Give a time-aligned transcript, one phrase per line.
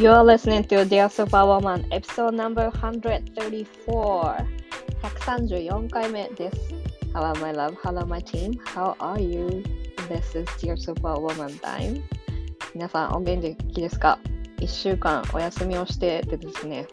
[0.00, 4.46] You're listening to Dear Superwoman episode number 134
[5.02, 6.56] 134回目です
[7.12, 9.62] Hello my love, hello my team, how are you?
[10.08, 12.02] This is Dear Superwoman time.
[12.74, 13.42] 皆さんお元
[13.74, 14.18] 気ですか
[14.58, 16.86] ?1 週間お休みをしててですね。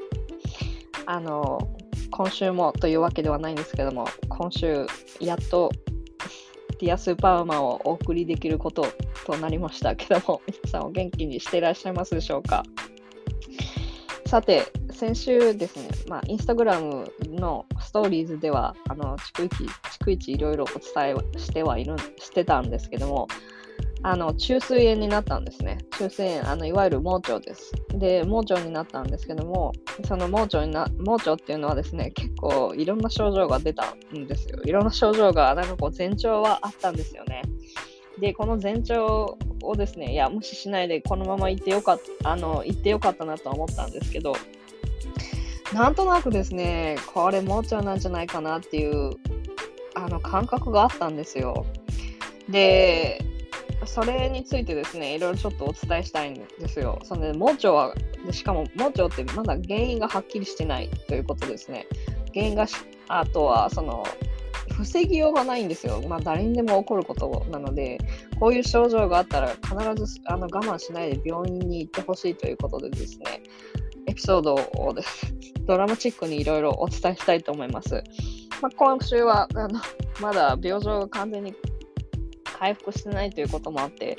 [1.06, 1.60] あの
[2.12, 4.86] 今週もというわけではないんですけども今週
[5.22, 5.72] やっと
[6.80, 8.86] ディアスーパーマンをお送りできること
[9.26, 12.64] となりましたけども皆さんお元気にしていらっしゃいますでしょうか？
[14.28, 19.54] さて、先週ですね、まあ、インスタグラムのストーリーズでは、あの、逐一、
[20.04, 23.30] 逐一いろいろお伝えしてはいる、してたんですけども、
[24.04, 25.78] あの、中水炎になったんですね。
[25.98, 27.72] 中水炎、あの、いわゆる盲腸です。
[27.94, 29.72] で、盲腸になったんですけども、
[30.06, 34.60] その盲腸にな、盲腸っていうのはですね、結構いろんな症状が出たんですよ。
[34.66, 37.44] いろんな症状が、なんかこう、前兆はあったんですよね。
[38.20, 44.36] で、この前兆をですね、いや、無視しないでこのまま行ってよかった、あの、行ってよかったなとは思ったんですけど、
[45.74, 49.12] なんとなくですね、これ盲腸なんじゃないかなっていう、
[49.96, 51.66] あの、感覚があったんですよ。
[52.50, 53.22] で、
[53.86, 57.00] それについてですね、いろいろちょっとお伝えしたいんですよ。
[57.04, 57.94] その盲腸は、
[58.32, 61.86] しかも盲腸ってまだ原因がはっきりしてないということですね。
[62.34, 62.66] 原因が
[63.08, 64.04] あとは、その、
[64.78, 66.02] 防ぎようがないんですよ。
[66.08, 67.98] まあ、誰にでも起こることなので、
[68.40, 69.74] こういう症状があったら必
[70.06, 73.42] ずあの我慢しないで病院に行ってほしいということでですね、
[74.06, 75.34] エピソードをです
[75.66, 78.04] ドラマチックにいろいろお伝えしたいと思います。
[78.62, 79.80] まあ、今週はあの
[80.22, 81.54] まだ病状が完全に
[82.44, 84.18] 回復してないということもあって、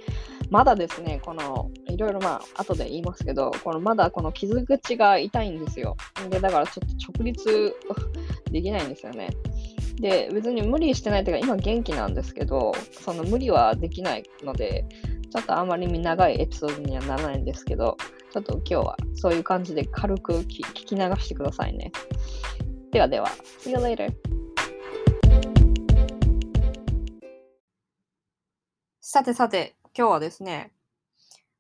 [0.51, 5.97] まだですね、この、いろいろまあ、後で言いますけど、このまだこの傷口が痛いんですよ。
[6.31, 7.77] で、だからちょっと直立
[8.51, 9.29] できないんですよね。
[10.01, 12.73] で、別に無理してないというか、今元気なんですけど、
[13.05, 14.87] その無理はできないので、
[15.31, 17.97] ちょっとあまり長いエピソードにはならないんですけど、
[18.33, 21.91] ちょっと今日はそういう感じで軽く聞き流してくださいね。
[22.93, 23.29] ではでは、
[23.61, 24.13] See you later!
[29.01, 30.73] さてさて、今日はですね、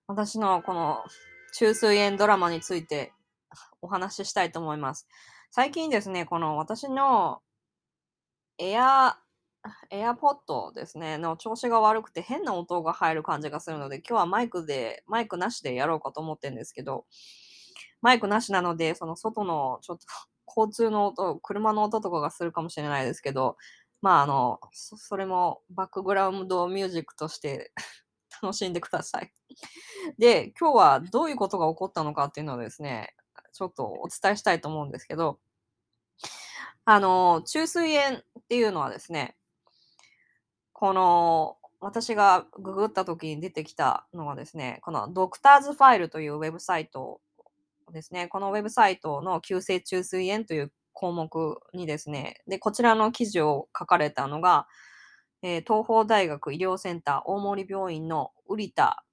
[0.06, 0.98] 私のこの
[1.54, 3.12] 中水炎ドラマについて
[3.82, 5.08] お話ししたいと思います。
[5.50, 7.40] 最近ですね、この私の
[8.58, 9.16] エア、
[9.90, 17.06] エアポッドですね、の調子が悪くて変な音が入る感じがするので、今日はマイクで、マイクなしでやろうかと思ってるんですけど、
[18.02, 20.06] マイクなしなので、その外のちょっと
[20.46, 23.56] 交通の音、車の音とかがするかもしれないですけど、
[24.02, 27.72] まああの、それもバックグラウンドミュージックとして
[28.42, 29.32] 楽しんでください。
[30.18, 33.14] で、今日はどういうことが起こったのかっていうのをですね、
[33.52, 35.38] ちょっとお伝えしたいと思うんですけど、
[36.90, 39.36] あの、中水炎っていうのはですね、
[40.72, 47.20] この、私がググった時に出てきたのはですね、このドクターズファイルというウェブサイト
[47.92, 54.66] ですね、このウェブサイトの急性中水炎という項目にですね、で、こちらの記事を書かれたのが、
[55.42, 59.04] えー、東邦大学医療センター大森病院の瓜田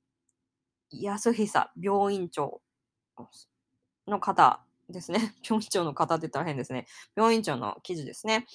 [0.92, 2.62] 康久病院長
[4.08, 5.36] の方ですね。
[5.44, 6.88] 病院長の方って言ったら変ですね。
[7.16, 8.46] 病院長の記事ですね。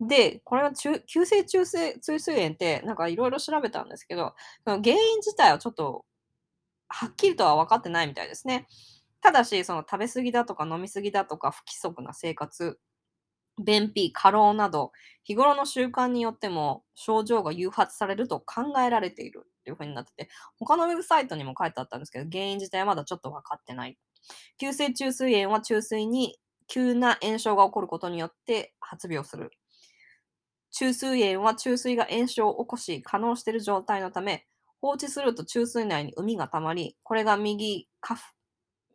[0.00, 4.34] で、これは中急性中性中水炎ってなんかいろいろ調べたんですけど、
[4.64, 6.04] その原因自体はちょっと
[6.88, 8.66] はっきりとは分かってないみたいですね。
[9.20, 12.78] ただし、その食べ過ぎだとか飲み過ぎだとか不規則な生活、
[13.64, 14.92] 便秘、過労など、
[15.24, 20.28] 日頃の習慣によっても症状が誘発されると考えられているっていう風になってて、
[20.58, 23.96] 他のウェブサイトにも書いてあったんですけど、原因自体はまだちょっと分かってない
[24.58, 29.50] 急性中水炎は中水に急な炎症が起こることによって発病する。
[30.70, 34.46] 中水炎は中水が炎症を起こし、可能している状態のため、
[34.80, 38.16] 放置すると中水内に膿が溜まり、これが右下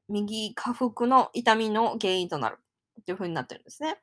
[0.09, 2.57] 右下腹の痛みの原因となる
[3.05, 3.97] という風になってるんですね。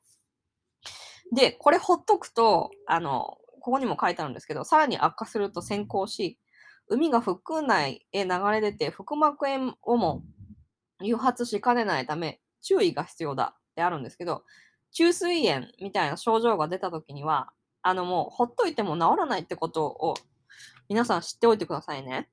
[1.35, 6.39] で、これほっとくと、あの、ここにも書いてあるんですけど、さらに悪化すると先行し、
[6.89, 10.23] 海が腹腔内へ流れ出て腹膜炎をも
[11.01, 14.45] 誘発しかねないため、注意が必要だってあるんですけど、
[14.93, 17.51] 中水炎みたいな症状が出た時には、
[17.83, 20.15] あのもうほっといても治らないってことを
[20.89, 22.29] 皆さん知っておいてくださいね。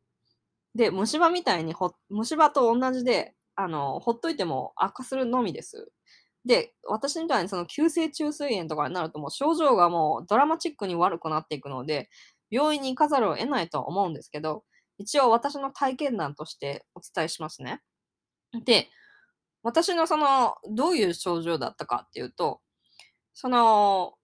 [0.76, 5.92] で、虫歯みたいにほ、虫歯と同じで、あの、ほっといても悪化するのみです。
[6.46, 12.10] で、私みたいにその急性中水炎とかになるともう症状がもうドラマチックに悪くなっていくので、
[12.50, 14.64] 病院に行かざるを得ないと思うんですけど、
[14.98, 17.82] 一応私の体験談としてお伝えしますね。
[18.66, 18.90] で、
[19.64, 22.62] 私のその、どういう症状だったかっていうと、
[23.34, 24.16] その、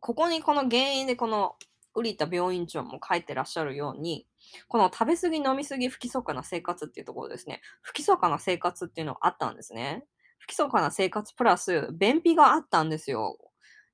[0.00, 1.54] ここにこの原因でこの
[1.94, 4.26] 瓜田病院長も書いてらっしゃるように、
[4.68, 7.60] この食べ過ぎ、飲み過ぎ、不規則な生活っていうところですね。
[7.82, 10.04] 不規則な生活っていうのがあったんですね。
[10.38, 13.38] 不規則な生活プラス、便秘があったんですよ。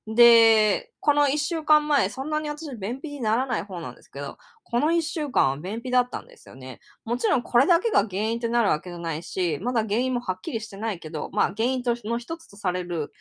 [0.07, 4.37] で、この1週間前、そんなに私便秘にならない方なんですけど、
[4.69, 6.79] この1週間は便秘だったんですよね。
[7.05, 13.11] もちろんこれだけが原因ってなるわけじゃないし、まだ原因もはっきりしてないけど、まあ原因との一つとされる、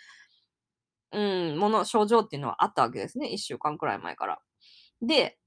[1.12, 1.18] う
[1.54, 3.28] ん、もの、症状っていうのはあったわけですね。
[3.28, 4.40] 1週間くらい前から。
[5.02, 5.38] で、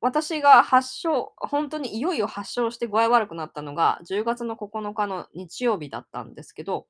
[0.00, 6.86] 私が発症、本当にいよいよ発症して具合悪くなったのが10月の9日の日曜日だったんですけど、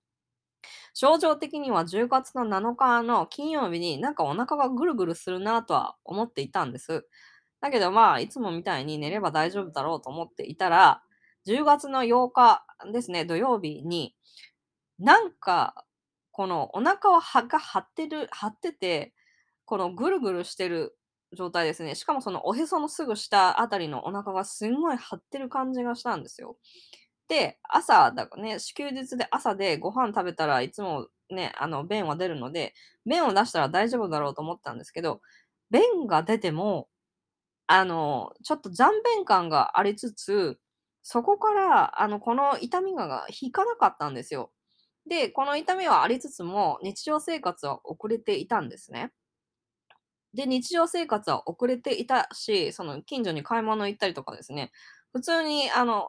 [0.94, 7.06] 症状的には10月の7日の金曜日になんかお腹がぐるぐるするなとは思っていたんです。
[7.64, 11.02] だけどまあ、いつもみたいに寝れば大丈夫だろうと思っていたら、
[11.46, 12.62] 10月の8日
[12.92, 14.14] ですね、土曜日に、
[14.98, 15.86] なんか、
[16.30, 19.14] このお腹をはが張ってる、張ってて、
[19.64, 20.98] このぐるぐるしてる
[21.32, 21.94] 状態ですね。
[21.94, 26.58] しかもそのおへそのすぐ下あたりのお腹がすんごい張ってる感じがしたんですよ。
[27.28, 32.74] で、朝だからね、休日で朝でご飯食べたらいつもね、あの、便は出るので、
[33.06, 35.22] 便を出したら大丈夫だろうと思ったんですけど、
[35.70, 36.88] 便が出ても、
[37.66, 40.60] あの、ちょっと残便感がありつつ、
[41.02, 44.52] そこから、あの、この痛みが引かなかったんですよ。
[45.08, 49.12] で、この痛みはありつつも、日常生活は遅れていたんですね。
[50.34, 54.72] で、日常生活は遅れていたし、その近所に買い物行ったりとかですね、
[55.12, 56.08] 普通にあの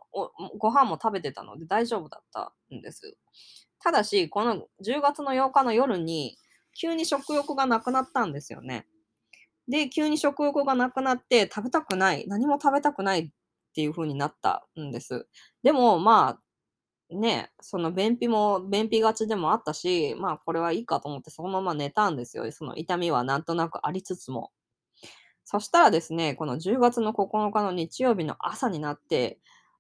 [0.57, 3.18] ご飯も食べてたので大丈夫だったんです。
[3.80, 6.38] ただし、この10月の8日の夜に
[6.80, 8.88] 急に食欲がなくなったんですよね。
[9.68, 13.30] で、急に食欲がなくなって食べたくない、何も食べたくないっ
[13.76, 15.28] ていう風になったんです。
[15.64, 22.52] でも、まあ、ね、その便秘も、便秘がちでもあったし、まあこれはいいかと思ってそのまま寝たんですよ。
[22.52, 24.52] その痛みはなんとなくありつつも。
[25.46, 29.40] そしたらですね、この10月の9日の日曜日の朝になって、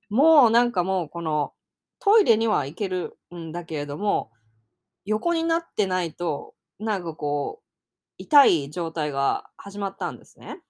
[0.09, 1.53] もうなんかもうこの
[1.99, 4.31] トイレには行けるんだけれども、
[5.05, 7.64] 横になってないと、なんかこう、
[8.17, 10.61] 痛い状態が始まったんですね。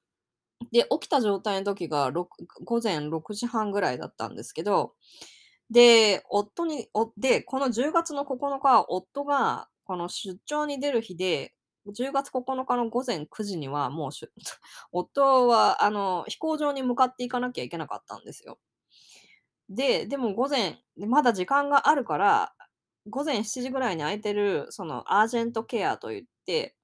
[0.71, 4.93] で、起きた状態の時が午前6時半ぐらいだったんですけど、
[5.69, 6.87] で、夫に、
[7.17, 11.53] で、この10月の9日夫がこの出張に出る日で、
[11.87, 14.11] 10月9日の午前9時にはもう
[14.91, 18.59] 夫はあの飛行場に向かっていかなきゃいけなかったんですよ。
[19.69, 22.53] で、でも午前、まだ時間があるから、
[23.07, 26.75] 午前7時ぐらいに空いてる、そのアージェントケアといって、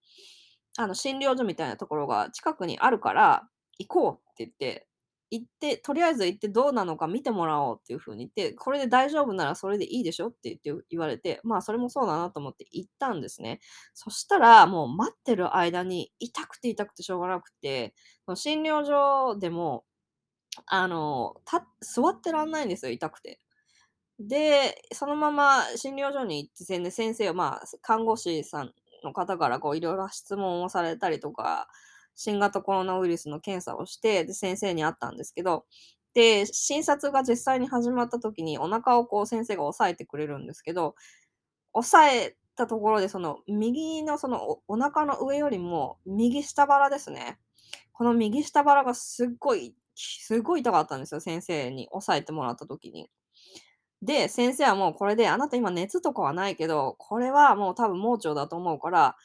[0.77, 3.47] あの診療所みたいなところが近くにあるから
[3.77, 4.87] 行こうって言って、
[5.31, 13.61] 行って、とりあえず行ってどうなのか見てもらおうっていう風に言って、これで大丈夫ならそれでいいでしょって言って言われて、まあそれもそうだなと思って行ったんですね。
[13.93, 17.93] そしたらもう待ってる間に痛くて痛くてしょうがなくて、
[18.35, 19.85] 診療所でも、
[20.67, 21.35] あの、
[21.81, 23.39] 座ってらんないんですよ、痛くて。
[24.19, 28.73] で、そのまま診療所に行って、先生は、まあ、看護師さん
[29.03, 31.67] の方からこういろいろ質問をされたりとか、
[32.15, 35.65] 新型コロナウイルスの検査をして、で、先生に会ったんですけど、
[36.13, 40.95] で、診察が実際に始まった時にお腹をこう先生が押さえてくれるんですけど、
[41.73, 47.39] 押さえたところで、その右のそのお腹の上よりも右下腹ですね。
[47.93, 53.09] この右下腹がすっごい、すごい痛かったんですよ、先生に押さえてもらった時に。
[54.01, 59.15] で、先生はもうこれで、あなた今熱とかはないけど、これはもう多分盲腸だと思うから、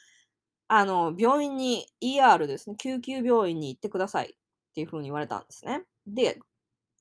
[0.67, 5.83] あの、病院に ER ですね、救急病院に行ってくださいっていう風に言われたんですね。
[6.07, 6.39] で、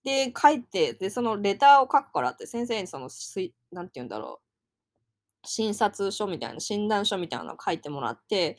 [0.04, 3.10] で、書いて、で、そのレターを書くからって先生にその、
[3.72, 4.40] なんて言うんだろ
[5.44, 8.58] う、診察書みたいな、診断書みたいなのを書いてもらって、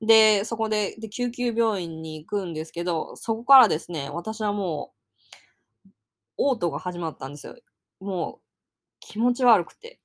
[0.00, 4.92] で、そこでで救急病院に行くんですけど、そこからですね、私はも
[6.38, 7.56] う、嘔吐が始まったんですよ。
[8.00, 8.45] もう
[9.08, 10.00] 気持ち悪くて。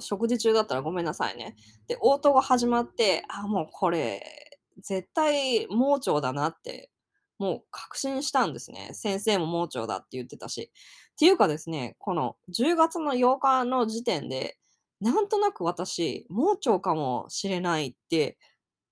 [0.00, 1.56] 食事中だったらごめんなさいね。
[1.88, 4.22] で、応答が始まって、あ、もうこれ、
[4.80, 6.90] 絶対盲腸だなって、
[7.38, 8.90] もう確信したんですね。
[8.92, 10.70] 先生も盲腸だって言ってたし。
[10.72, 14.56] っていうかですね、この10月の8日の時点で、
[15.00, 18.38] なんとなく私、盲腸かもしれないって、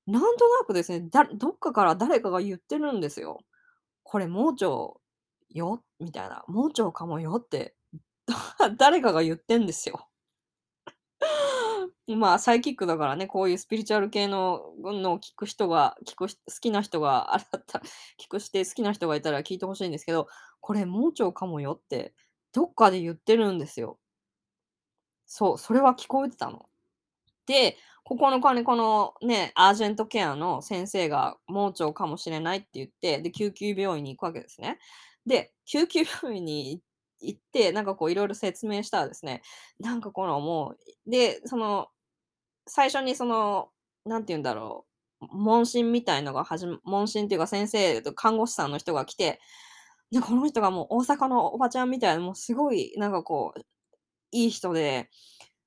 [0.06, 3.38] なんとなくですね、どっかから誰かが言ってるんですよ。
[4.02, 4.66] これ盲腸
[5.50, 5.82] よ？
[6.00, 6.44] みたいな。
[6.48, 7.40] 盲腸かもよ？
[7.42, 7.74] って、
[8.76, 10.08] 誰かが言ってんですよ。
[12.06, 17.84] まあ、サイキックだからね、こういうスピリチュアル系ののを聞く人が、聞く好きな人が、あれだったら、
[18.18, 20.28] 聞くして好きな人がいたら聞いてほしいんですけど、
[20.60, 22.14] これ盲腸かもよって、
[22.52, 23.98] どっかで言ってるんですよ。
[25.26, 26.68] そう、それは聞こえてたの。
[27.46, 34.78] で、9日にこのね、アージェントケアの先生が盲腸かもしれないって言って、で、救急病院に行くわけですね。
[35.26, 36.80] で、救急病院に
[37.20, 39.42] 行って、なんかこういろいろ説明したらですね、
[39.80, 40.74] なんかこのも
[41.06, 41.88] う、で、その、
[42.68, 43.70] 最初にその、
[44.06, 44.86] なんて言うんだろ
[45.22, 49.40] う、問診みたいのが始ま、問診っていうか先生と看護師さんの人が来て、
[50.12, 53.60] で、この人がもう大阪のおばちゃんみたいな、もうすごい、なんかこう、
[54.32, 55.10] いい人で、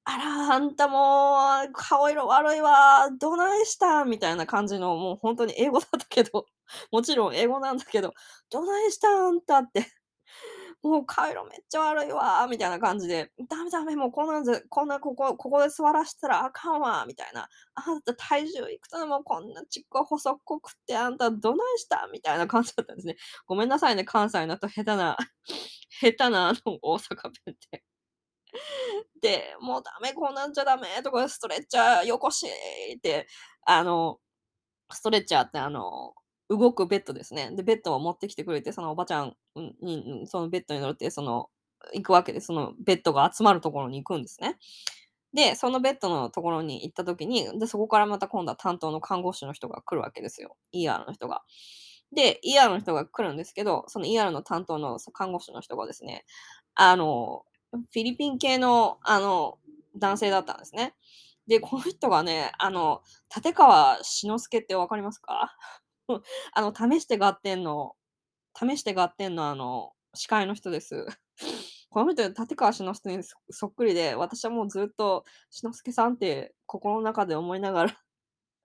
[0.06, 1.38] あら、あんたも
[1.70, 6.46] う、顔色悪いわ、どないしたみたいな感じの、もう本当に英語だったけど、
[6.92, 8.14] もちろん英語なんだけど、
[8.52, 9.42] どないしたあん？
[9.42, 9.88] たって。
[10.82, 17.50] もう顔色めっちゃ悪いわみたいな感じで、ダメダメ、もうこんなんぜこんなここここで座らしたらあかんわみたいな。
[17.76, 22.08] あんた体重いくつでもこんなちっこ細っこくってあんたどないした？
[22.12, 23.18] みたいな感じだったんですね。
[23.46, 25.18] ごめんなさいね、関西のと下手な
[25.90, 27.84] 下手なあの大阪弁って。
[29.22, 33.28] で、もうダメ、こんなんじゃダメとかストレッチャーよこしって、
[33.66, 34.20] あの、
[34.92, 36.14] ストレッチャーってあの、
[36.50, 37.52] 動くベッドですね。
[37.56, 39.36] で、ベッドを持ってきてくれて、そのおばちゃん
[39.82, 41.50] に、そのベッドに乗って、その、
[41.94, 44.58] 行くわけで、そのベッドが集まるところに行くんですね。
[45.34, 50.58] で、そのベッドのところに行った時に、で、そこからまた今度は担当の看護師の人が来るわけですよ。
[50.74, 51.44] ER の人が。
[52.14, 56.26] で、ER の人が来るんですけど、その ER の担当の看護師の人がですね、
[56.76, 59.60] あの、フィリピン系の、あの、
[59.98, 60.96] 男性だったんですね。
[61.48, 63.02] で、この人がね、あの、
[63.36, 65.56] 立川志の輔ってわかりますか？
[66.54, 67.96] あの、試して合点の、
[68.56, 71.06] 試して合点のあの、司会の人です。
[71.90, 77.98] この人、立川志の輔にそっくりで、私はもうずっと志の輔さんって心の中で思いながら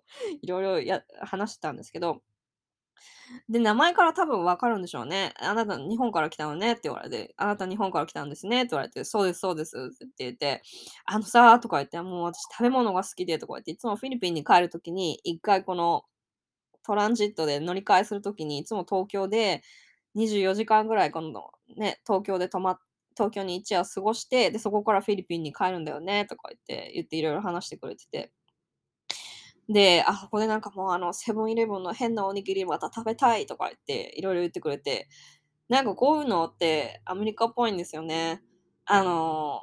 [0.43, 2.23] いろいろや話してたんですけど、
[3.49, 5.33] で、名前から多分わかるんでしょうね。
[5.41, 10.63] あなた日本から来たのねって言われて、あなた日本から来たんですねって言われて、そうです、そうですって言って、
[11.07, 16.05] あのさーとか言って、もう私食べ物が好きでとか言って、いつもフィリピンに帰るときに、一回この
[16.85, 19.63] トランジットで乗り換えするときに、いつも東京で
[20.17, 22.83] 24時間ぐらい今度ね、東京で泊まって
[23.17, 28.33] 東京に一夜過ごして、で、そこからフィリピンに帰るんだよね、とか言って、言っていろいろ話してくれてて。
[29.69, 35.09] で、あ、ここでなんかもうあの、セブンイレブンの変なおにぎりまた食べたいとか言って、いろいろ言ってくれて、
[35.69, 38.43] なんかこういうのってアメリカっぽいんですよね。
[38.85, 39.63] あの、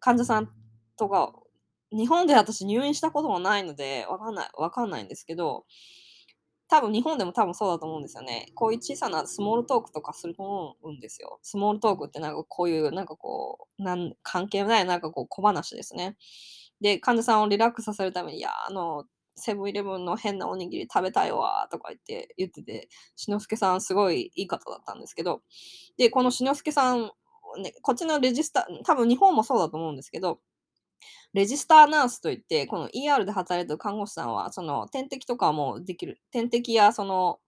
[0.00, 0.50] 患者さん
[0.96, 1.34] とか、
[1.92, 5.66] 日本で私入院したこともないので、わかんない、わかんないんですけど、
[6.68, 8.50] 多分日本でも多分そうだと思うんですよね。
[8.54, 11.38] こういう小さなスモールトークとかすると思うんですよ。
[11.42, 16.16] スモールトークってなんかこういう、なんかこう、なん関係ないなんかこう小話ですね。
[16.80, 19.04] で、患者さんをリラックスさせるために、いや、あの、
[19.36, 25.42] セブンイレブンの変なおにぎり食べたいわとか言って言ってて、しのすけさんすごいいい方だったんですけど、
[25.98, 27.10] で、このしのすけさん、
[27.62, 30.40] ね、こっちのレジスタ、多分日本もそうだと思うんですけど、
[31.32, 37.40] レジスターナースといって、この ER で働いてる看護師さんは、その点滴とかもできる、点滴やその、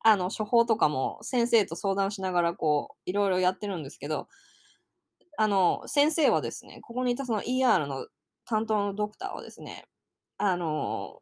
[0.00, 4.28] あの、処方とかも先生と相談しながら、こう、いろいろやってるんですけど、
[5.38, 8.06] あの、先生はですね、ここにいたその ER の
[8.44, 9.86] 担当のドクターはですね、
[10.38, 11.20] あの、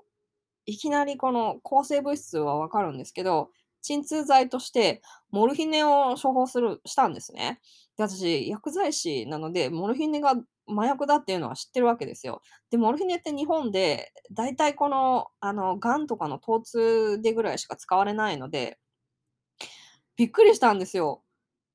[0.67, 3.51] いきなりこの抗生物質はわかるんですけど、
[3.83, 7.61] 鎮痛剤としてモルヒネを処方するしたんですね。
[7.97, 10.35] で、私、薬剤師なので、モルヒネが
[10.71, 12.43] 麻薬だっていうのは知ってるわけですよ。
[12.71, 18.79] で、モルヒネって日本で、だいたいこの、あの、癌とかの疼痛でぐらいしか使われないので、
[20.17, 21.23] びっくりしたんですよ。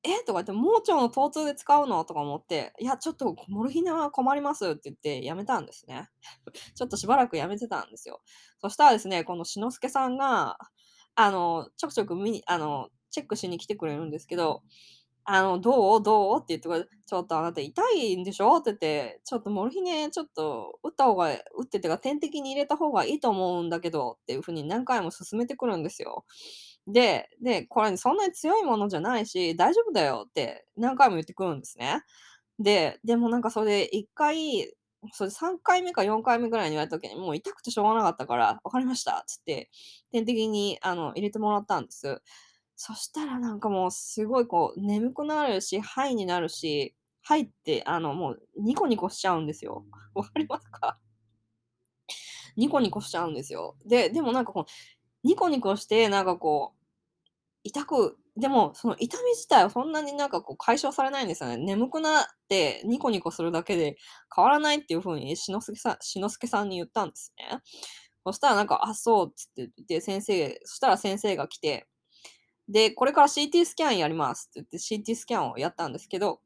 [0.04, 0.20] え？
[0.24, 2.04] とか言って、盲腸の疼痛で使うの？
[2.04, 6.08] とか思って、いや、ちょっとモルヒネは困りますって言ってやめたんですね。
[6.76, 8.22] ちょっとしばらくやめてたんですよ。
[8.60, 10.58] そしたらですね、このしのすけさんが、
[11.16, 14.62] あの、ちょくちょく見に、あの、チェックしに来てくれるんですけど、
[15.28, 16.02] あの、どう？
[16.02, 16.38] どう？
[16.40, 18.58] って言って、ちょっとあなた痛いんでしょ？
[18.58, 26.24] って言って、ちょっとモルヒネちょっと打った方が、打っててか点滴に入れた方がいいと思うんだけどっていうふうに何回も勧めてくるんですよ。
[26.86, 32.02] で、で、これそんなに強いものじゃないし、大丈夫だよって何回も言ってくるんですね。
[32.60, 34.74] で、でもなんかそれで1回、
[35.12, 39.70] それ3回目か4回目ぐらいに言われた時に、もう痛くてしょうがなかったから、分かりましたっつって、
[40.12, 42.20] 点滴にあの入れてもらったんです。
[42.76, 49.84] そしたらなんかもうすごいこう眠くなるし、ハイになるし、ハイってあのもうニコニコしちゃうんですよ。
[50.14, 50.98] わかりますか？
[52.56, 53.76] ニコニコしちゃうんですよ。
[53.86, 56.80] で、でもなんかこう、ニコニコして、なんかこう、
[57.64, 61.56] 痛く、でも、その痛み自体はそんなになんかこう解消されないんですよね。
[61.58, 63.96] 眠くなってニコニコするだけで
[64.34, 67.60] 変わらないっていう風にしのすけさん、しのすけさんに言ったんですね。
[68.24, 71.86] そしたらなんか、あ、そうっつって言って、先生、そしたら先生が来て、
[72.68, 76.40] で、これから CT スキャンやりますって言って CT スキャンをやったんですけど、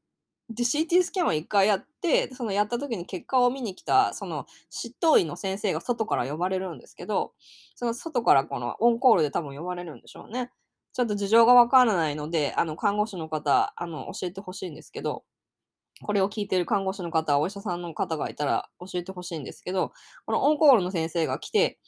[0.51, 7.33] で、CT スキャンを一回やって、そのやった時に結果を見に来た、その執刀医の先生が外から呼ばれるんですけど、
[7.77, 10.51] その外からこのオンコールで多分呼ばれるんでしょうね。
[10.93, 15.25] ちょっと事情がわからないので、あの、看護師の方、あの、教えてほしいんですけど、
[16.03, 19.93] これを聞いてる看護師の方、お医者さんの方がいたら教えてほしいんですけど、
[20.27, 21.79] このオンコールの先生が来て、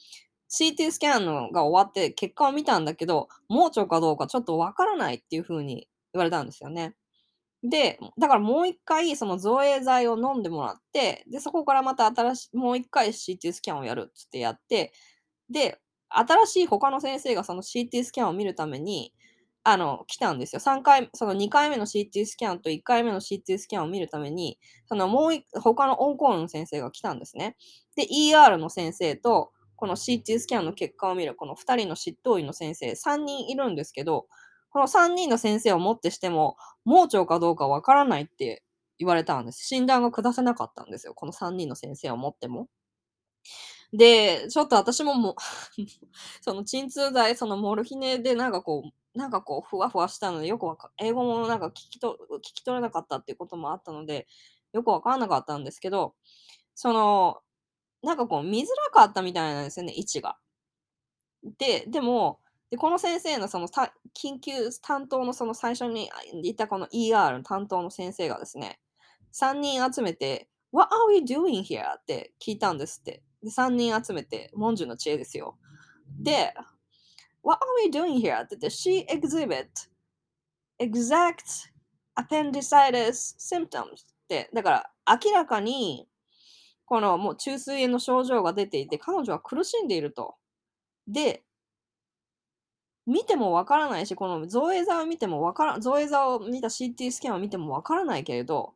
[0.53, 6.95] CT スキャンのが終わって結果を見たんだけど、盲腸かどうかちょっとわからないっていう風に言われたんですよね。
[7.63, 14.93] で、だからもう一回その造影剤を飲んでもらって、で、そこからまた新しい、もう一回 CT スキャンをやるっつってやって、
[15.49, 15.79] で、
[16.09, 19.13] 新しい他の先生がその CT スキャンを見るために、
[19.63, 20.59] あの、来たんですよ。
[20.59, 27.55] 3回、その2回目の CT スキャンと1回目の CT スキャンを見るために、そのもう他のオンコールの先生が来たんですね。
[27.95, 29.51] で、ER の先生と、
[29.83, 34.27] この CT スキャンの結果を見るこの2人の執刀医の先生、3人いるんですけど、
[34.69, 38.63] この3人の先生をもってしても、盲腸かどうかわからないって
[38.97, 39.57] 言われたんです。
[39.67, 41.13] 診断が下せなかったんですよ。
[41.13, 42.69] この3人の先生をもっても。
[43.91, 45.35] で、ちょっと私ももう
[46.39, 54.27] その鎮痛剤、そのモルヒネでなんかこう、なんかこう、ふわふわしたので、よくわか、英語もなんか聞きと、聞き取れなかったっていうこともあったので、
[54.71, 56.15] よくわからなかったんですけど、
[56.73, 57.41] その、
[58.03, 60.37] なんかこう、見づらかったみたいなんですよね、位置が。
[61.57, 66.09] で、でも、で、この先生のその緊急担当のその最初に
[66.43, 68.79] いたこの ER の担当の先生がですね、
[69.33, 71.83] 3人集めて、What are we doing here?
[71.97, 73.23] って聞いたんですって。
[73.43, 75.57] で、3人集めて、文殊の知恵ですよ。
[76.19, 76.53] で、
[77.43, 78.39] What are we doing here?
[78.39, 79.67] って言って、She exhibit
[80.79, 81.69] exact
[82.15, 83.95] appendicitis symptoms っ
[84.27, 84.91] て、だから
[85.23, 86.07] 明らかに
[86.85, 90.35] このもう中水炎の症状が出ていて、彼女は苦しんでいると。
[91.07, 91.43] で、
[93.05, 98.73] 見てもわからないし、この造影剤を見てもわから、造影剤を見た CT スキャンを見てもわからないけれど、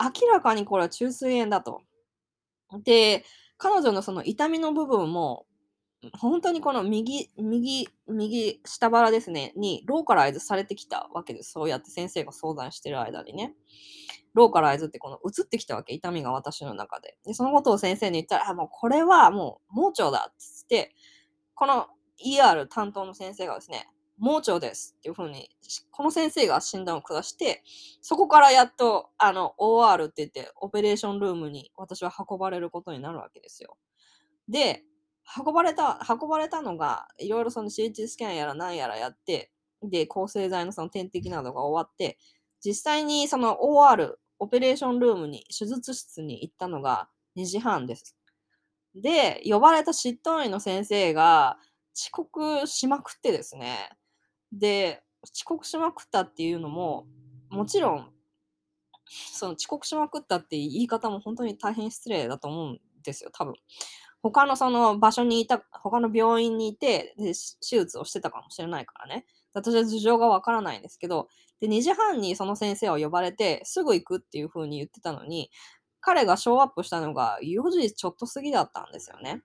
[0.00, 1.82] 明らかにこれは中水炎だと。
[2.84, 3.24] で、
[3.58, 5.46] 彼女のその痛みの部分も、
[6.12, 11.52] 本当にこの右、右、右下腹ですね、にローカライズされてきたわけです。
[11.52, 13.54] そうやって先生が相談してる間にね。
[14.36, 17.16] ローカライズってこの移ってきたわけ、痛みが私の中で。
[17.24, 20.94] で、そのことを先生に言ったら、あ、もうこれはもう盲腸だっつって、
[21.54, 21.86] この
[22.22, 25.48] ER 担当の先生がですね、盲腸ですっていうふうに、
[25.90, 27.62] この先生が診断を下して、
[28.02, 33.78] そこからやっと、あの、OR って言って、オペレーションルームに私は運ばれることになるわけですよ。
[34.50, 34.84] で、
[35.34, 39.50] 運ばれた、運ばれたのが、いろいろその CT スキャンやら何やらやって、
[39.82, 42.18] で、抗生剤のその点滴などが終わって、
[42.64, 48.16] 実際にその OR、オペレーションルームに、手術室に行ったのが2時半です。
[48.94, 51.58] で、呼ばれた執刀医の先生が、
[51.96, 53.90] 遅刻しまくってですね。
[54.52, 57.06] で、遅刻しまくったっていうのも、
[57.48, 58.12] もちろん、
[59.08, 63.54] その遅刻しまくったって言い方も本当に大変失礼だと思うんですよ、多分。
[64.22, 69.26] 他のその場所にいた、他の病院にいて、で手術をしてたかもしれないからね。
[69.52, 71.28] 私は事情がわからないんですけど、
[71.60, 75.50] で、2時半にその先生を呼ばれて、すぐ行くっていう風に言ってたのに、
[76.00, 79.42] 彼がショーアップしたのが4時ちょっと過ぎだったんですよね。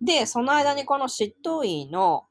[0.00, 2.24] で、その間にこの執刀医の、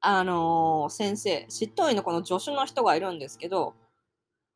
[0.00, 3.74] あのー、先生、執刀医のこの助手の人がいるんですけど、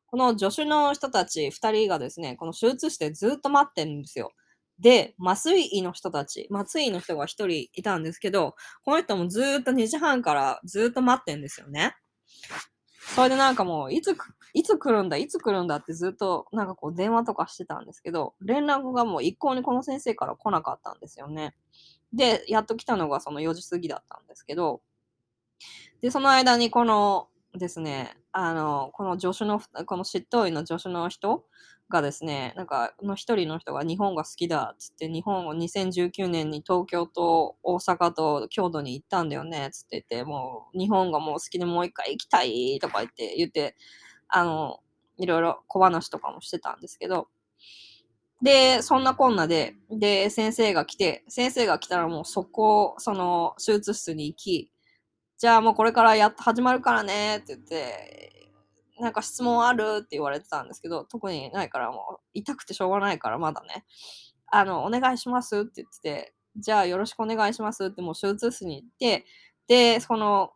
[0.07, 4.31] この助手の人たち2人がですね、この手術室でずっと待ってるんですよ。
[4.79, 11.97] で、麻酔医の人たち、麻酔医の人が1人いたんですけど、この人もずっと2時半からずっと待ってんですよね。
[13.15, 14.17] それでなんかもう、いつ、
[14.55, 21.55] いつ来るんだ、いつ来るんだってずっとなんかこう電話とかしてたんですけど、連絡がもう一向にこの先生から来なかったんですよね。
[22.13, 24.81] で、やっと来たのがその4時過ぎだったんですけど、
[26.01, 31.45] で、その間にこのですね、あの、この助手の、この執刀医の助手の人
[31.91, 43.77] がですね、なんか、の一人の人が日本が好きだっつって、日本を2019年に東京と大阪と京都に行ったんだよねっ、つって言って、もう日本がもう好きでもう一回行きたいとか言って言って、
[44.29, 44.81] あの、
[45.19, 47.29] いろいろ小話とかもしてたんですけど、
[48.43, 54.71] で、そんなこんなで、で、先生が来て、先生が来たらもう速攻、その、手術室に行き、
[55.39, 58.44] じゃあもうこれからやっと始まるからねって言って、
[59.01, 63.85] なんか質問あるって言われてたんですけど、特にないからもう痛くてしょうがないからまだね、
[64.47, 69.25] あの、お願いしますって言ってて、じゃあよろしくお願いしますってもう手術室に行って、
[69.67, 70.53] で、その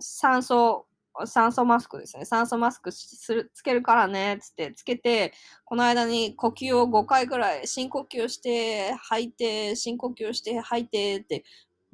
[0.00, 0.86] 酸素
[1.24, 2.26] 酸素マスクですね。
[2.26, 5.32] 酸素マスクするつけるからね、つってつけて、
[5.64, 11.44] この間に呼吸を5回ぐらい、深呼吸して、吐いて、深呼吸して、吐いてって、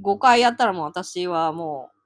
[0.00, 2.01] 5回やったらもう私はもう、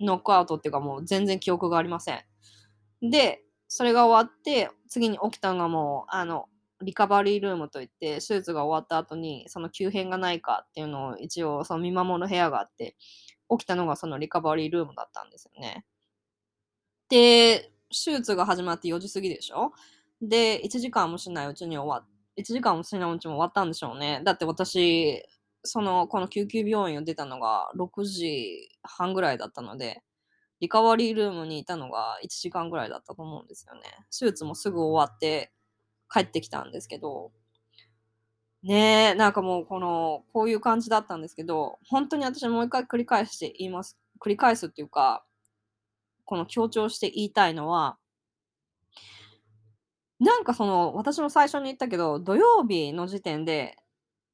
[0.00, 3.10] ノックアウトっていうかもう全然記憶がありません。
[3.10, 6.46] で、それが終わって、次に起きたのがもう、あの、
[6.82, 12.96] リカバリールームといって、手術が終わった後に、その急変がないかっていうのを一応、その見守る部屋があって、
[13.50, 15.84] 起きたのがそのリカバリールームだったんですよね。
[17.08, 19.72] で、手術が始まって4時過ぎでしょ？
[20.22, 22.08] で、1時間もしないうちに終わっ、
[22.38, 24.22] 1時間もしないうちに終わったんでしょうね。
[24.24, 25.24] だって私、
[25.62, 30.02] その、この救急病院を出たのが6時半ぐらいだったので、
[30.60, 33.80] リカバリールームにいたのが1時間ぐらいだったと思うんですよね。
[34.10, 35.52] 手術もすぐ終わって
[36.12, 37.32] 帰ってきたんですけど、
[38.62, 43.98] ねえ、なんかもうこの、こういう感じだったんですけど、本当に私もう一回繰り返して言います。
[44.20, 45.24] 繰り返すっていうか、
[46.26, 47.98] この強調して言いたいのは、
[50.18, 53.76] なんかその、私も最初に言ったけど、土曜日の時点で、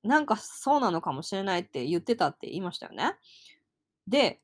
[0.06, 3.14] なんかそうなのかもしれないって言ってたって言いましたよね。
[4.06, 4.40] で、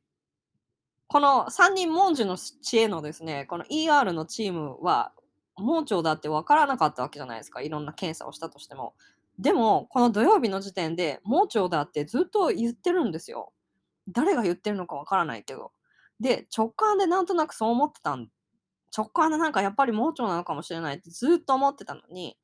[1.07, 5.13] この3人文殊の知恵のですね、この ER のチームは、
[5.57, 7.61] 盲腸だって分からなかったわけじゃないですか。
[7.61, 8.95] いろんな検査をしたとしても。
[9.39, 13.53] でも、この土曜日の時点で、盲腸だってずっと言ってるんですよ。
[14.09, 15.73] 誰が言ってるのか分からないけど。
[16.19, 18.29] で、直感でなんとなくそう思ってたん
[18.97, 22.37] 直感でなんかやっぱり盲腸なのかもしれないってずっと思ってたのに、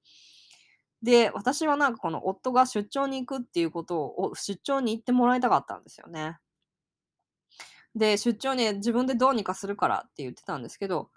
[1.03, 6.39] で、私はなんかこの夫が出張に行くっていうことを出張に行ってもらいたかったんですよね。
[7.95, 11.11] で、出張に自分でどうにかするからって言ってたんですけど、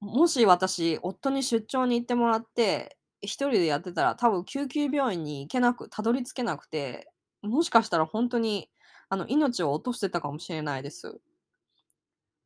[0.00, 7.10] もし私、夫に出張に行ってもらって、一人でやってたら多分救急病院に行けなく、たどり着けなくて、
[7.42, 8.70] もしかしたら本当に
[9.10, 11.20] あの命を落としてたかもしれないです。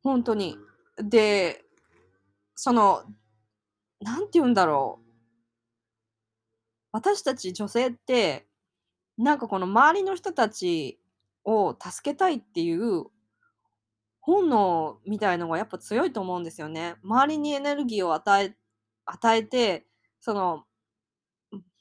[0.03, 0.57] 本当に。
[0.97, 1.63] で、
[2.55, 3.03] その、
[4.01, 5.04] なんて言うんだろう。
[6.95, 8.47] 私たち女性って、
[9.17, 10.97] なんかこの周りの人たち
[11.43, 13.07] を助けたいっていう
[14.21, 16.95] 本能みたいのがやっぱ強いと思うんですよね。
[17.03, 18.55] 周りにエネルギーを与え
[19.03, 19.85] 与えて、
[20.21, 20.63] その、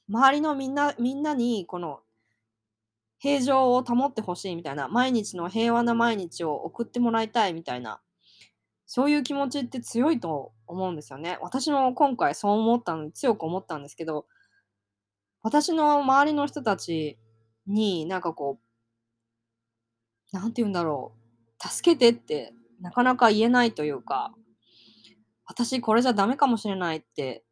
[0.09, 2.01] 周りのみんなみんなにこの
[3.21, 8.01] 平常を保ってほしいみたいな、毎日の平和な毎日を送ってもらいたいみたいな、
[8.85, 11.39] そういう気持ちって強いと思うんですよね。
[11.41, 14.27] 私も今回そう思ったの強く思ったんですけど、
[15.45, 17.19] 私の周りの人たち
[17.67, 18.59] になんかこ
[20.33, 21.13] う、なんて言うんだろ
[21.63, 24.35] う、助けてってなかなか言えないというか、
[25.45, 27.45] 私これじゃダメかもしれないって、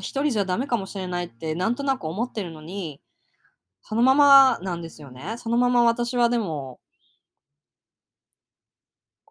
[0.00, 3.00] 一人じゃダメかもしれないってなんとなく思ってるのに、
[3.82, 5.36] そのままなんですよね。
[5.38, 6.80] そのまま私はでも、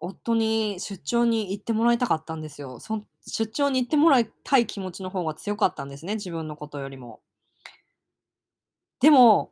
[0.02, 2.80] 夫に出張に行ってもらいたかったんですよ。
[2.80, 7.22] そ出張に行ってもらいたい気持ちの方が強かったんですね、自分のことよりも。
[9.00, 9.52] でも、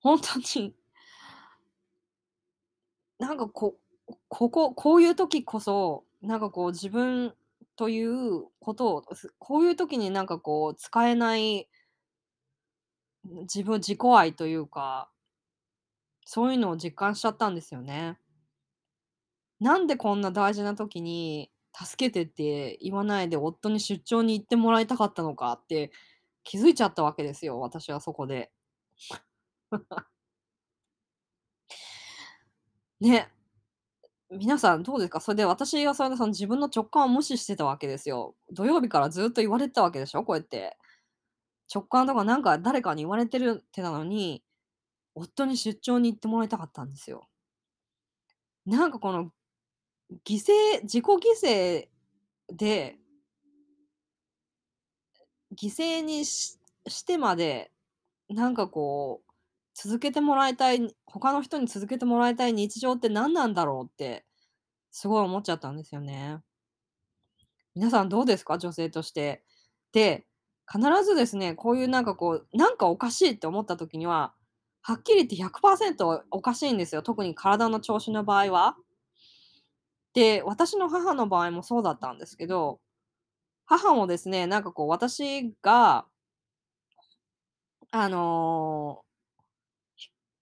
[0.00, 0.74] 本当に
[3.18, 3.76] なんかこ
[4.28, 7.34] こここういう時こそ、なんかこう自分
[7.76, 9.02] ということを、
[9.38, 11.68] こういう時になんかこう使えない
[13.24, 15.10] 自分自己愛というか、
[16.24, 18.18] そういうのを実感しちゃったんですよね。
[19.60, 25.92] なんでこんな大事な時に助けてって言わないで夫に出張に行ってもらいたかったのかって
[26.44, 28.50] 気づいちゃったわけですよ、私はそこで。
[33.00, 33.28] ね。
[34.30, 35.20] 皆さんどうですか？
[35.20, 38.36] それで私がそれでその自分の直感を無視してたわけですよ。
[38.52, 40.24] 土曜日からずっと言われてたわけでしょ？
[40.24, 40.76] こうやって。
[41.72, 44.44] 直感とかなんか誰かに言われてるってなのに、
[45.14, 47.28] 夫に出張に行ってもらいたかったんですよ。
[48.66, 49.32] なんかこの、
[50.26, 51.88] 犠牲自己犠牲
[52.54, 52.98] で
[55.56, 57.70] 犠牲にししてまで、
[58.28, 59.32] なんかこう、
[59.74, 64.24] 続けてもらいたい他の人に続けてもらいたい日常って何なんだろうって、
[64.90, 66.38] すごい思っちゃったんですよね。
[67.74, 68.58] 皆さんどうですか？
[68.58, 69.44] 女性として。
[69.92, 70.26] で
[70.70, 74.34] 必ずですね、こういうなんかこう、なんかおかしいって思った時には、
[74.82, 77.02] はっきり言って100%おかしいんですよ。
[77.02, 78.76] 特に体の調子の場合は。
[80.14, 82.80] で、私の母の場合もそうだったんですけど、
[83.66, 86.06] 母もですね、なんかこう私が、
[87.92, 89.04] あの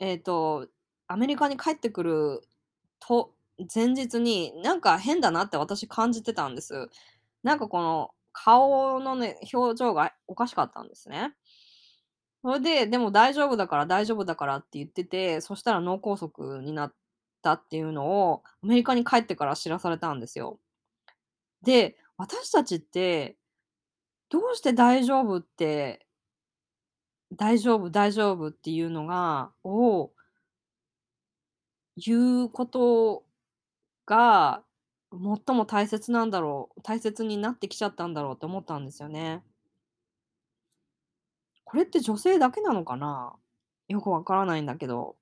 [0.00, 0.68] ー、えっ、ー、と、
[1.08, 2.42] アメリカに帰ってくる
[3.00, 3.32] と
[3.74, 6.88] 前日になんか変だなって私感じてたんです。
[7.42, 11.34] なんかこの顔のね、表情がおかしかったんですね。
[12.42, 16.94] それで、でも大丈夫だから大丈夫だからって言ってて、そしたら脳梗塞になっ
[17.42, 20.58] たっていうのをアメリカに帰ってから知らされたんですよ。
[21.62, 23.36] で、私たちって、
[24.28, 26.06] どうして大丈夫って、
[27.34, 30.10] 大丈夫、大丈夫っていうのが、を
[31.96, 33.24] 言うこと
[34.06, 34.62] が
[35.10, 39.42] 最も大切なんだろう大切になってきちゃったんだろうって思ったんですよね。
[41.64, 43.34] これって女性だけなのかな？
[43.88, 45.16] よくわからないんだけど。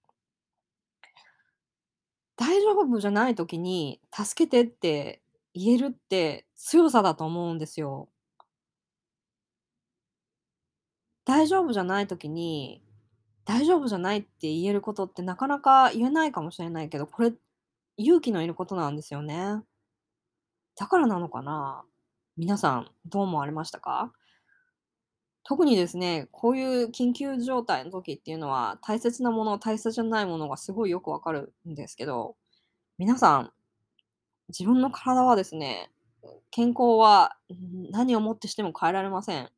[2.36, 5.22] 大丈夫じゃない時に助けてって
[5.54, 8.08] 言えるって強さだと思うんですよ。
[11.24, 12.82] 大丈夫じゃない時に、
[13.44, 17.32] 大丈夫じゃないって言えることってなかなか言えないかもしれないけど、これ、
[17.96, 19.62] 勇気のいることなんですよね。
[20.76, 21.84] だからなのかな？
[22.36, 24.12] 皆さんどう思われましたか？
[25.48, 32.34] 特にですね、こういう緊急状態の時っていうのは、大切なもの、大切じゃないものがすごいよくわかるんですけど、
[32.98, 33.52] 皆さん、
[34.48, 35.92] 自分の体はですね、
[36.50, 37.36] 健康は、
[37.92, 39.50] 何をもってしても変えられません。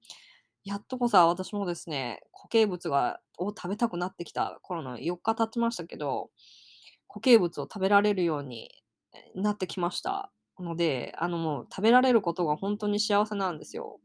[0.64, 6.30] やっとこさ、私もですね、固形物がを食べたくなってきた頃の4日経ちましたけど、
[7.08, 8.70] 固形物を食べられるように
[9.34, 14.00] なってきましたので、あの、もう食べられることがほんとに幸せなんですよ。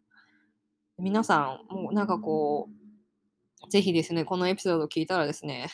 [0.97, 5.69] 皆さん、もうなんかこう、ぜひですね、このエピソード聞いたらですね、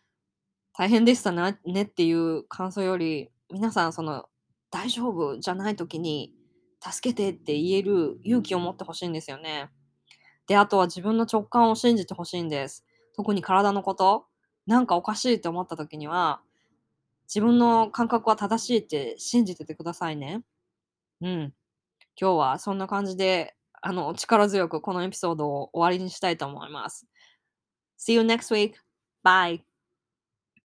[0.76, 4.28] 大変でしたなねっていう感想より、皆さんその、
[4.70, 6.34] 大丈夫じゃない時に、
[6.82, 9.70] 助けてって言える勇気を持って欲しいんですよね。
[10.46, 12.86] で、あとは自分の直感を信じて欲しいんです。
[13.14, 14.26] 特に体のこと、
[14.66, 16.42] なんかおかしいって思った時には、
[17.32, 20.42] 自分の感覚は正しいって信じててくださいね。
[21.20, 21.54] うん。
[22.20, 27.06] 今日はそんな感じで、あの、力強くこのエピソードを終わりにしたいと思います。
[27.98, 28.74] See you next week.
[29.24, 29.69] Bye.